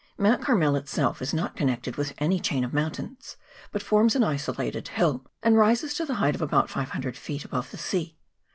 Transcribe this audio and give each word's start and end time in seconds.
Mount 0.17 0.41
Carmel 0.41 0.75
itself 0.75 1.21
is 1.21 1.31
not 1.31 1.55
connected 1.55 1.95
with 1.95 2.13
any 2.17 2.39
chain 2.39 2.63
of 2.63 2.73
mountains, 2.73 3.37
but 3.71 3.83
forms 3.83 4.15
an 4.15 4.23
isolated 4.23 4.87
hill, 4.87 5.27
and 5.43 5.57
rises 5.59 5.93
to 5.93 6.07
the 6.07 6.15
height 6.15 6.33
of 6.33 6.41
about 6.41 6.71
500 6.71 7.15
feet 7.15 7.45
above 7.45 7.69
the 7.69 7.77
sea. 7.77 8.17